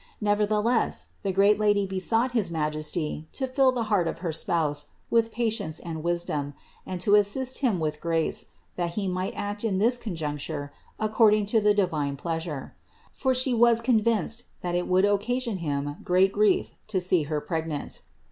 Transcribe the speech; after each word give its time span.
Nevertheless 0.19 1.09
the 1.21 1.31
great 1.31 1.59
Lady 1.59 1.85
besought 1.85 2.31
his 2.31 2.49
Majesty 2.49 3.27
to 3.33 3.45
fill 3.45 3.71
the 3.71 3.83
heart 3.83 4.07
of 4.07 4.17
her 4.17 4.31
THE 4.31 4.39
INCARNATION 4.39 4.85
253 5.11 5.11
spouse 5.11 5.11
with 5.11 5.31
patience 5.71 5.79
and 5.79 6.03
wisdom, 6.03 6.53
and 6.87 6.99
to 7.01 7.13
assist 7.13 7.59
him 7.59 7.79
with 7.79 8.01
grace, 8.01 8.47
that 8.77 8.93
he 8.95 9.07
might 9.07 9.35
act 9.35 9.63
in 9.63 9.77
this 9.77 9.99
conjuncture 9.99 10.73
according 10.99 11.45
to 11.45 11.61
the 11.61 11.75
divine 11.75 12.15
pleasure. 12.17 12.75
For 13.13 13.35
She 13.35 13.53
was 13.53 13.79
convinced 13.79 14.45
that 14.61 14.73
it 14.73 14.87
would 14.87 15.05
occasion 15.05 15.57
him 15.57 15.97
great 16.03 16.31
grief 16.31 16.71
to 16.87 16.99
see 16.99 17.25
her 17.29 17.39
pregnant. 17.39 18.01